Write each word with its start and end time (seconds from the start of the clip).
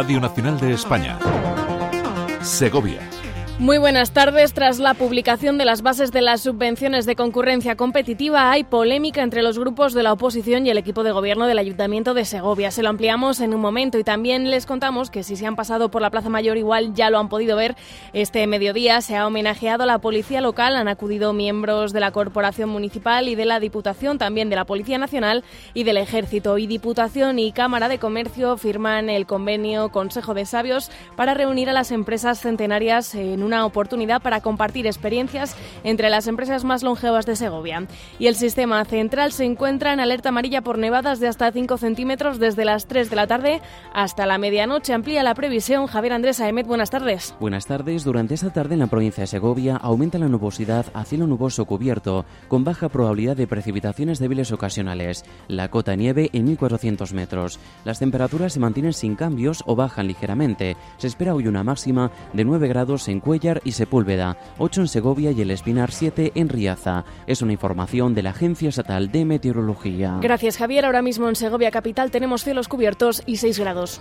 Radio 0.00 0.20
Nacional 0.20 0.60
de 0.60 0.74
España. 0.74 1.18
Segovia 2.40 3.00
muy 3.58 3.78
buenas 3.78 4.12
tardes. 4.12 4.52
Tras 4.52 4.78
la 4.78 4.94
publicación 4.94 5.58
de 5.58 5.64
las 5.64 5.82
bases 5.82 6.12
de 6.12 6.22
las 6.22 6.42
subvenciones 6.42 7.06
de 7.06 7.16
concurrencia 7.16 7.76
competitiva, 7.76 8.52
hay 8.52 8.62
polémica 8.62 9.22
entre 9.22 9.42
los 9.42 9.58
grupos 9.58 9.94
de 9.94 10.04
la 10.04 10.12
oposición 10.12 10.64
y 10.64 10.70
el 10.70 10.78
equipo 10.78 11.02
de 11.02 11.10
gobierno 11.10 11.46
del 11.46 11.58
Ayuntamiento 11.58 12.14
de 12.14 12.24
Segovia. 12.24 12.70
Se 12.70 12.84
lo 12.84 12.88
ampliamos 12.88 13.40
en 13.40 13.54
un 13.54 13.60
momento 13.60 13.98
y 13.98 14.04
también 14.04 14.48
les 14.48 14.64
contamos 14.64 15.10
que 15.10 15.24
si 15.24 15.34
se 15.34 15.44
han 15.44 15.56
pasado 15.56 15.90
por 15.90 16.02
la 16.02 16.10
Plaza 16.10 16.28
Mayor 16.28 16.56
igual 16.56 16.94
ya 16.94 17.10
lo 17.10 17.18
han 17.18 17.28
podido 17.28 17.56
ver. 17.56 17.74
Este 18.12 18.46
mediodía 18.46 19.00
se 19.00 19.16
ha 19.16 19.26
homenajeado 19.26 19.82
a 19.82 19.86
la 19.86 19.98
policía 19.98 20.40
local, 20.40 20.76
han 20.76 20.86
acudido 20.86 21.32
miembros 21.32 21.92
de 21.92 22.00
la 22.00 22.12
Corporación 22.12 22.68
Municipal 22.68 23.28
y 23.28 23.34
de 23.34 23.44
la 23.44 23.58
Diputación, 23.58 24.18
también 24.18 24.50
de 24.50 24.56
la 24.56 24.66
Policía 24.66 24.98
Nacional 24.98 25.42
y 25.74 25.82
del 25.82 25.96
Ejército. 25.96 26.58
Y 26.58 26.68
Diputación 26.68 27.40
y 27.40 27.50
Cámara 27.50 27.88
de 27.88 27.98
Comercio 27.98 28.56
firman 28.56 29.10
el 29.10 29.26
convenio 29.26 29.88
Consejo 29.88 30.32
de 30.32 30.46
Sabios 30.46 30.92
para 31.16 31.34
reunir 31.34 31.68
a 31.68 31.72
las 31.72 31.90
empresas 31.90 32.40
centenarias 32.40 33.16
en 33.16 33.42
un 33.42 33.47
una 33.48 33.64
oportunidad 33.64 34.22
para 34.22 34.40
compartir 34.40 34.86
experiencias 34.86 35.56
entre 35.82 36.10
las 36.10 36.26
empresas 36.26 36.64
más 36.64 36.82
longevas 36.82 37.26
de 37.26 37.34
Segovia. 37.34 37.86
Y 38.18 38.26
el 38.26 38.34
sistema 38.34 38.84
central 38.84 39.32
se 39.32 39.44
encuentra 39.44 39.92
en 39.92 40.00
alerta 40.00 40.28
amarilla 40.28 40.60
por 40.60 40.78
nevadas 40.78 41.18
de 41.18 41.28
hasta 41.28 41.50
5 41.50 41.78
centímetros 41.78 42.38
desde 42.38 42.64
las 42.64 42.86
3 42.86 43.08
de 43.10 43.16
la 43.16 43.26
tarde 43.26 43.62
hasta 43.94 44.26
la 44.26 44.38
medianoche. 44.38 44.92
Amplía 44.92 45.22
la 45.22 45.34
previsión. 45.34 45.86
Javier 45.86 46.12
Andrés 46.12 46.40
Aemet, 46.40 46.66
buenas 46.66 46.90
tardes. 46.90 47.34
Buenas 47.40 47.66
tardes. 47.66 48.04
Durante 48.04 48.34
esta 48.34 48.52
tarde 48.52 48.74
en 48.74 48.80
la 48.80 48.86
provincia 48.86 49.22
de 49.22 49.26
Segovia 49.26 49.76
aumenta 49.76 50.18
la 50.18 50.28
nubosidad 50.28 50.86
a 50.92 51.04
cielo 51.04 51.26
nuboso 51.26 51.64
cubierto, 51.64 52.26
con 52.48 52.64
baja 52.64 52.88
probabilidad 52.90 53.36
de 53.36 53.46
precipitaciones 53.46 54.18
débiles 54.18 54.52
ocasionales. 54.52 55.24
La 55.48 55.70
cota 55.70 55.96
nieve 55.96 56.28
en 56.34 56.44
1400 56.44 57.14
metros. 57.14 57.58
Las 57.84 57.98
temperaturas 57.98 58.52
se 58.52 58.60
mantienen 58.60 58.92
sin 58.92 59.16
cambios 59.16 59.62
o 59.66 59.74
bajan 59.74 60.06
ligeramente. 60.06 60.76
Se 60.98 61.06
espera 61.06 61.34
hoy 61.34 61.46
una 61.46 61.64
máxima 61.64 62.10
de 62.32 62.44
9 62.44 62.68
grados 62.68 63.08
en 63.08 63.20
Cuello 63.20 63.37
y 63.64 63.72
Sepúlveda, 63.72 64.36
8 64.58 64.82
en 64.82 64.88
Segovia 64.88 65.30
y 65.30 65.40
el 65.40 65.50
Espinar 65.50 65.92
7 65.92 66.32
en 66.34 66.48
Riaza. 66.48 67.04
Es 67.26 67.42
una 67.42 67.52
información 67.52 68.14
de 68.14 68.22
la 68.22 68.30
Agencia 68.30 68.68
Estatal 68.68 69.12
de 69.12 69.24
Meteorología. 69.24 70.18
Gracias 70.20 70.56
Javier. 70.56 70.84
Ahora 70.84 71.02
mismo 71.02 71.28
en 71.28 71.36
Segovia 71.36 71.70
Capital 71.70 72.10
tenemos 72.10 72.42
cielos 72.42 72.68
cubiertos 72.68 73.22
y 73.26 73.36
6 73.36 73.58
grados. 73.60 74.00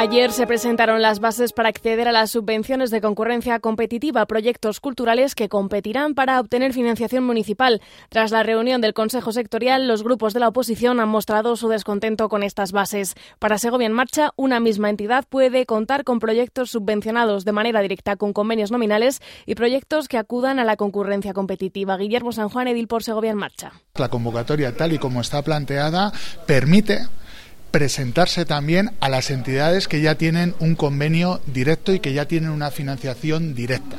Ayer 0.00 0.32
se 0.32 0.46
presentaron 0.46 1.02
las 1.02 1.20
bases 1.20 1.52
para 1.52 1.68
acceder 1.68 2.08
a 2.08 2.12
las 2.12 2.30
subvenciones 2.30 2.90
de 2.90 3.02
concurrencia 3.02 3.60
competitiva 3.60 4.22
a 4.22 4.26
proyectos 4.26 4.80
culturales 4.80 5.34
que 5.34 5.50
competirán 5.50 6.14
para 6.14 6.40
obtener 6.40 6.72
financiación 6.72 7.22
municipal. 7.22 7.82
Tras 8.08 8.30
la 8.30 8.42
reunión 8.42 8.80
del 8.80 8.94
Consejo 8.94 9.30
Sectorial, 9.30 9.86
los 9.86 10.02
grupos 10.02 10.32
de 10.32 10.40
la 10.40 10.48
oposición 10.48 11.00
han 11.00 11.10
mostrado 11.10 11.54
su 11.54 11.68
descontento 11.68 12.30
con 12.30 12.42
estas 12.42 12.72
bases. 12.72 13.14
Para 13.38 13.58
Segovia 13.58 13.88
en 13.88 13.92
Marcha, 13.92 14.30
una 14.36 14.58
misma 14.58 14.88
entidad 14.88 15.26
puede 15.28 15.66
contar 15.66 16.02
con 16.02 16.18
proyectos 16.18 16.70
subvencionados 16.70 17.44
de 17.44 17.52
manera 17.52 17.82
directa 17.82 18.16
con 18.16 18.32
convenios 18.32 18.70
nominales 18.70 19.20
y 19.44 19.54
proyectos 19.54 20.08
que 20.08 20.16
acudan 20.16 20.58
a 20.58 20.64
la 20.64 20.76
concurrencia 20.76 21.34
competitiva. 21.34 21.98
Guillermo 21.98 22.32
San 22.32 22.48
Juan, 22.48 22.68
Edil 22.68 22.88
por 22.88 23.02
Segovia 23.02 23.32
en 23.32 23.36
Marcha. 23.36 23.72
La 23.96 24.08
convocatoria, 24.08 24.74
tal 24.74 24.94
y 24.94 24.98
como 24.98 25.20
está 25.20 25.42
planteada, 25.42 26.10
permite 26.46 27.00
presentarse 27.70 28.44
también 28.44 28.92
a 29.00 29.08
las 29.08 29.30
entidades 29.30 29.88
que 29.88 30.00
ya 30.00 30.16
tienen 30.16 30.54
un 30.60 30.74
convenio 30.74 31.40
directo 31.46 31.92
y 31.92 32.00
que 32.00 32.12
ya 32.12 32.26
tienen 32.26 32.50
una 32.50 32.70
financiación 32.70 33.54
directa. 33.54 33.96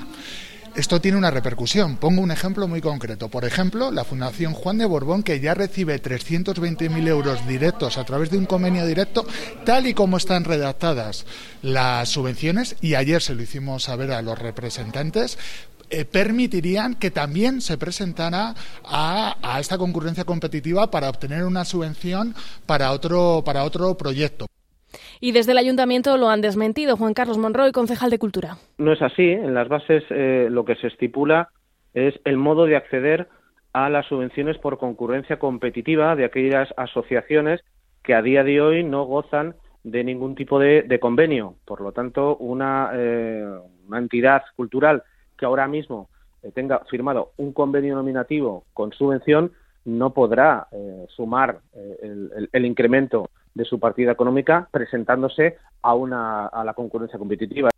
Esto 0.73 1.01
tiene 1.01 1.17
una 1.17 1.31
repercusión. 1.31 1.97
Pongo 1.97 2.21
un 2.21 2.31
ejemplo 2.31 2.65
muy 2.65 2.79
concreto. 2.79 3.27
Por 3.27 3.43
ejemplo, 3.43 3.91
la 3.91 4.05
Fundación 4.05 4.53
Juan 4.53 4.77
de 4.77 4.85
Borbón, 4.85 5.21
que 5.21 5.41
ya 5.41 5.53
recibe 5.53 6.01
320.000 6.01 7.07
euros 7.09 7.45
directos 7.45 7.97
a 7.97 8.05
través 8.05 8.29
de 8.29 8.37
un 8.37 8.45
convenio 8.45 8.85
directo, 8.85 9.27
tal 9.65 9.85
y 9.85 9.93
como 9.93 10.15
están 10.15 10.45
redactadas 10.45 11.25
las 11.61 12.07
subvenciones, 12.07 12.77
y 12.79 12.95
ayer 12.95 13.21
se 13.21 13.35
lo 13.35 13.43
hicimos 13.43 13.83
saber 13.83 14.13
a 14.13 14.21
los 14.21 14.39
representantes, 14.39 15.37
eh, 15.91 16.05
permitirían 16.05 16.95
que 16.95 17.11
también 17.11 17.61
se 17.61 17.77
presentara 17.77 18.53
a, 18.85 19.35
a, 19.41 19.59
esta 19.59 19.77
concurrencia 19.77 20.23
competitiva 20.23 20.89
para 20.89 21.09
obtener 21.09 21.43
una 21.43 21.65
subvención 21.65 22.33
para 22.65 22.91
otro, 22.91 23.43
para 23.45 23.63
otro 23.63 23.97
proyecto. 23.97 24.45
Y 25.19 25.33
desde 25.33 25.51
el 25.51 25.57
ayuntamiento 25.57 26.17
lo 26.17 26.29
han 26.29 26.41
desmentido. 26.41 26.97
Juan 26.97 27.13
Carlos 27.13 27.37
Monroy, 27.37 27.71
concejal 27.71 28.09
de 28.09 28.19
Cultura. 28.19 28.57
No 28.77 28.91
es 28.91 29.01
así. 29.01 29.29
En 29.29 29.53
las 29.53 29.67
bases 29.67 30.03
eh, 30.09 30.47
lo 30.49 30.65
que 30.65 30.75
se 30.75 30.87
estipula 30.87 31.49
es 31.93 32.15
el 32.25 32.37
modo 32.37 32.65
de 32.65 32.75
acceder 32.75 33.27
a 33.73 33.89
las 33.89 34.07
subvenciones 34.07 34.57
por 34.57 34.77
concurrencia 34.77 35.39
competitiva 35.39 36.15
de 36.15 36.25
aquellas 36.25 36.69
asociaciones 36.75 37.61
que 38.03 38.13
a 38.13 38.21
día 38.21 38.43
de 38.43 38.61
hoy 38.61 38.83
no 38.83 39.05
gozan 39.05 39.55
de 39.83 40.03
ningún 40.03 40.35
tipo 40.35 40.59
de, 40.59 40.99
convenio. 40.99 41.55
Por 41.65 41.81
lo 41.81 41.91
tanto, 41.91 42.37
una, 42.37 42.91
eh, 42.93 43.45
una 43.87 43.97
entidad 43.99 44.43
cultural 44.55 45.03
que 45.41 45.47
ahora 45.47 45.67
mismo 45.67 46.07
eh, 46.43 46.51
tenga 46.53 46.81
firmado 46.89 47.31
un 47.37 47.51
convenio 47.51 47.95
nominativo 47.95 48.63
con 48.75 48.93
subvención 48.93 49.51
no 49.85 50.13
podrá 50.13 50.67
eh, 50.71 51.07
sumar 51.15 51.61
eh, 51.73 52.47
el, 52.53 52.65
incremento 52.65 53.31
de 53.55 53.65
su 53.65 53.79
partida 53.79 54.11
económica 54.11 54.69
presentándose 54.71 55.57
a, 55.81 55.95
una, 55.95 56.45
a 56.45 56.63
la 56.63 56.75
concurrencia 56.75 57.17
competitiva. 57.17 57.71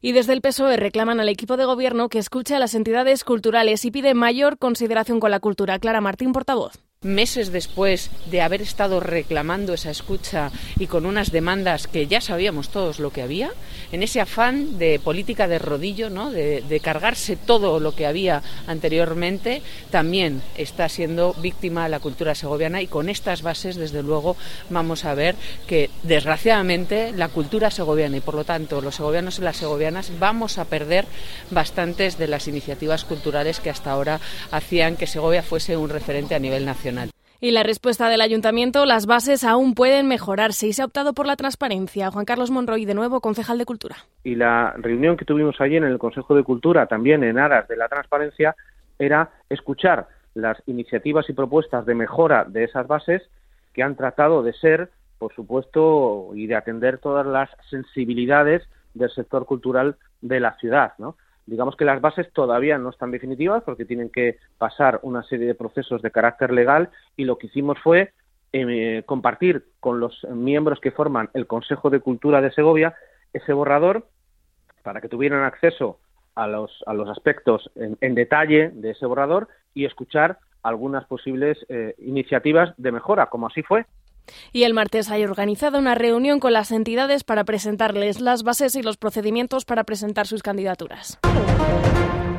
Y 0.00 0.12
desde 0.12 0.32
el 0.32 0.40
PSOE 0.40 0.76
reclaman 0.76 1.18
al 1.18 1.28
equipo 1.28 1.56
de 1.56 1.64
gobierno 1.64 2.08
que 2.08 2.20
escuche 2.20 2.54
a 2.54 2.60
las 2.60 2.76
entidades 2.76 3.24
culturales 3.24 3.84
y 3.84 3.90
pide 3.90 4.14
mayor 4.14 4.58
consideración 4.58 5.18
con 5.18 5.32
la 5.32 5.40
cultura. 5.40 5.80
Clara 5.80 6.00
Martín, 6.00 6.32
portavoz 6.32 6.87
meses 7.02 7.52
después 7.52 8.10
de 8.26 8.40
haber 8.40 8.60
estado 8.60 8.98
reclamando 8.98 9.72
esa 9.72 9.92
escucha 9.92 10.50
y 10.80 10.88
con 10.88 11.06
unas 11.06 11.30
demandas 11.30 11.86
que 11.86 12.08
ya 12.08 12.20
sabíamos 12.20 12.70
todos 12.70 12.98
lo 12.98 13.12
que 13.12 13.22
había, 13.22 13.52
en 13.92 14.02
ese 14.02 14.20
afán 14.20 14.78
de 14.78 14.98
política 14.98 15.46
de 15.46 15.60
rodillo, 15.60 16.10
de, 16.10 16.80
cargarse 16.82 17.36
todo 17.36 17.78
lo 17.78 17.94
que 17.94 18.04
había 18.04 18.42
anteriormente, 18.66 19.62
también 19.92 20.42
está 20.56 20.88
siendo 20.88 21.34
víctima 21.34 21.88
la 21.88 22.00
cultura 22.00 22.34
segoviana 22.34 22.82
y 22.82 22.88
con 22.88 23.08
estas 23.08 23.42
bases, 23.42 23.76
desde 23.76 24.02
luego, 24.02 24.36
vamos 24.68 25.04
a 25.04 25.14
ver 25.14 25.36
que, 25.68 25.90
desgraciadamente, 26.02 27.12
la 27.12 27.28
cultura 27.28 27.70
segoviana 27.70 28.16
y, 28.16 28.20
por 28.20 28.34
lo 28.34 28.42
tanto, 28.42 28.80
los 28.80 28.96
segovianos 28.96 29.38
y 29.38 29.42
las 29.42 29.58
segovianas 29.58 30.10
vamos 30.18 30.58
a 30.58 30.64
perder 30.64 31.06
bastantes 31.52 32.18
de 32.18 32.26
las 32.26 32.48
iniciativas 32.48 33.04
culturales 33.04 33.60
que 33.60 33.70
hasta 33.70 33.92
ahora 33.92 34.18
hacían 34.50 34.96
que 34.96 35.06
Segovia 35.06 35.44
fuese 35.44 35.76
un 35.76 35.90
referente 35.90 36.34
a 36.34 36.40
nivel 36.40 36.64
nacional. 36.64 36.87
Y 37.40 37.52
la 37.52 37.62
respuesta 37.62 38.08
del 38.08 38.20
ayuntamiento, 38.20 38.84
las 38.84 39.06
bases 39.06 39.44
aún 39.44 39.74
pueden 39.74 40.08
mejorarse 40.08 40.66
y 40.66 40.72
se 40.72 40.82
ha 40.82 40.86
optado 40.86 41.12
por 41.14 41.26
la 41.26 41.36
transparencia. 41.36 42.10
Juan 42.10 42.24
Carlos 42.24 42.50
Monroy, 42.50 42.84
de 42.84 42.94
nuevo, 42.94 43.20
concejal 43.20 43.58
de 43.58 43.64
Cultura. 43.64 43.94
Y 44.24 44.34
la 44.34 44.74
reunión 44.76 45.16
que 45.16 45.24
tuvimos 45.24 45.60
allí 45.60 45.76
en 45.76 45.84
el 45.84 45.98
Consejo 45.98 46.34
de 46.34 46.42
Cultura, 46.42 46.86
también 46.86 47.22
en 47.22 47.38
aras 47.38 47.68
de 47.68 47.76
la 47.76 47.86
transparencia, 47.86 48.56
era 48.98 49.30
escuchar 49.48 50.08
las 50.34 50.60
iniciativas 50.66 51.30
y 51.30 51.32
propuestas 51.32 51.86
de 51.86 51.94
mejora 51.94 52.44
de 52.44 52.64
esas 52.64 52.88
bases 52.88 53.22
que 53.72 53.84
han 53.84 53.94
tratado 53.94 54.42
de 54.42 54.52
ser, 54.54 54.90
por 55.18 55.32
supuesto, 55.32 56.30
y 56.34 56.48
de 56.48 56.56
atender 56.56 56.98
todas 56.98 57.24
las 57.24 57.50
sensibilidades 57.70 58.68
del 58.94 59.10
sector 59.10 59.46
cultural 59.46 59.94
de 60.20 60.40
la 60.40 60.56
ciudad, 60.56 60.94
¿no? 60.98 61.14
Digamos 61.48 61.76
que 61.76 61.84
las 61.84 62.00
bases 62.00 62.30
todavía 62.32 62.76
no 62.78 62.90
están 62.90 63.10
definitivas 63.10 63.62
porque 63.64 63.86
tienen 63.86 64.10
que 64.10 64.38
pasar 64.58 65.00
una 65.02 65.22
serie 65.22 65.46
de 65.46 65.54
procesos 65.54 66.02
de 66.02 66.10
carácter 66.10 66.52
legal 66.52 66.90
y 67.16 67.24
lo 67.24 67.38
que 67.38 67.46
hicimos 67.46 67.78
fue 67.82 68.12
eh, 68.52 69.02
compartir 69.06 69.64
con 69.80 69.98
los 69.98 70.24
miembros 70.30 70.78
que 70.80 70.90
forman 70.90 71.30
el 71.32 71.46
Consejo 71.46 71.90
de 71.90 72.00
Cultura 72.00 72.42
de 72.42 72.52
Segovia 72.52 72.94
ese 73.32 73.52
borrador 73.52 74.06
para 74.82 75.00
que 75.00 75.08
tuvieran 75.08 75.44
acceso 75.44 75.98
a 76.34 76.46
los, 76.46 76.82
a 76.86 76.92
los 76.92 77.08
aspectos 77.08 77.70
en, 77.74 78.14
detalle 78.14 78.70
de 78.74 78.90
ese 78.90 79.06
borrador 79.06 79.48
y 79.74 79.86
escuchar 79.86 80.38
algunas 80.62 81.06
posibles 81.06 81.58
eh, 81.68 81.94
iniciativas 81.98 82.74
de 82.76 82.92
mejora, 82.92 83.26
como 83.26 83.46
así 83.46 83.62
fue. 83.62 83.86
Y 84.52 84.64
el 84.64 84.74
martes 84.74 85.10
hay 85.10 85.24
organizado 85.24 85.78
una 85.78 85.94
reunión 85.94 86.40
con 86.40 86.52
las 86.52 86.70
entidades 86.70 87.24
para 87.24 87.44
presentarles 87.44 88.20
las 88.20 88.42
bases 88.42 88.74
y 88.74 88.82
los 88.82 88.96
procedimientos 88.96 89.64
para 89.64 89.84
presentar 89.84 90.26
sus 90.26 90.42
candidaturas. 90.42 91.18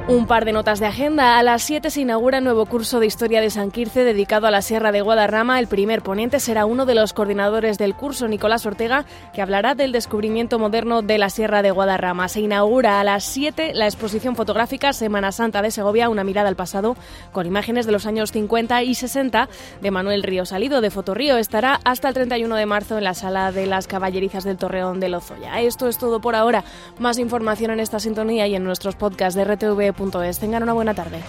Un 0.10 0.26
par 0.26 0.44
de 0.44 0.54
notas 0.54 0.80
de 0.80 0.88
agenda. 0.88 1.38
A 1.38 1.44
las 1.44 1.62
7 1.62 1.92
se 1.92 2.02
inaugura 2.02 2.42
nuevo 2.42 2.66
curso 2.66 3.00
de 3.00 3.06
Historia 3.06 3.42
de 3.42 3.52
San 3.52 3.70
Quirce 3.70 4.04
dedicado 4.04 4.48
a 4.48 4.52
la 4.52 4.64
Sierra 4.64 4.92
de 4.92 5.02
Guadarrama. 5.02 5.60
El 5.60 5.68
primer 5.68 6.02
ponente 6.02 6.40
será 6.40 6.66
uno 6.66 6.88
de 6.88 6.96
los 6.96 7.14
coordinadores 7.14 7.78
del 7.78 7.94
curso, 7.94 8.28
Nicolás 8.28 8.66
Ortega, 8.66 9.06
que 9.36 9.44
hablará 9.44 9.76
del 9.76 9.92
descubrimiento 9.92 10.58
moderno 10.58 11.04
de 11.04 11.20
la 11.20 11.30
Sierra 11.30 11.62
de 11.62 11.70
Guadarrama. 11.70 12.28
Se 12.28 12.40
inaugura 12.40 13.00
a 13.00 13.04
las 13.04 13.24
7 13.24 13.76
la 13.76 13.86
exposición 13.86 14.36
fotográfica 14.36 14.94
Semana 14.94 15.32
Santa 15.32 15.62
de 15.62 15.70
Segovia, 15.70 16.10
una 16.10 16.24
mirada 16.24 16.50
al 16.50 16.56
pasado, 16.56 16.98
con 17.32 17.46
imágenes 17.46 17.86
de 17.86 17.92
los 17.92 18.08
años 18.08 18.32
50 18.32 18.82
y 18.82 18.96
60 18.96 19.48
de 19.80 19.92
Manuel 19.92 20.24
Río 20.24 20.44
Salido 20.48 20.82
de 20.82 20.90
Fotorrío. 20.90 21.38
Estará 21.38 21.82
hasta 21.84 22.08
el 22.08 22.16
31 22.16 22.56
de 22.56 22.66
marzo 22.66 22.98
en 22.98 23.04
la 23.04 23.14
sala 23.14 23.52
de 23.52 23.68
las 23.68 23.86
caballerizas 23.86 24.44
del 24.44 24.58
Torreón 24.58 25.00
de 25.00 25.10
Lozoya. 25.10 25.62
Esto 25.62 25.88
es 25.88 26.00
todo 26.00 26.20
por 26.20 26.34
ahora. 26.34 26.64
Más 26.98 27.20
información 27.20 27.70
en 27.70 27.80
esta 27.80 28.00
sintonía 28.00 28.48
y 28.48 28.56
en 28.56 28.64
nuestros 28.64 28.96
podcasts 28.96 29.36
de 29.36 29.46
RTV 29.46 29.99
Tengan 30.40 30.64
una 30.64 30.74
buena 30.74 30.94
tarde. 30.94 31.22